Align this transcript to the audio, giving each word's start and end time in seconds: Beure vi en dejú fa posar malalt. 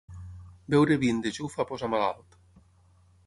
Beure 0.75 0.97
vi 1.03 1.11
en 1.15 1.19
dejú 1.27 1.51
fa 1.57 1.67
posar 1.73 1.91
malalt. 1.95 2.39